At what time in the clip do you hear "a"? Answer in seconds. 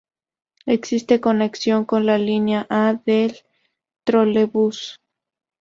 2.71-2.99